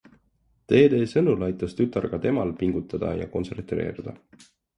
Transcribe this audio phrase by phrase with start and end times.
[0.71, 4.17] Dede sõnul aitas tütar ka temal pingutada ja kontsentreeruda.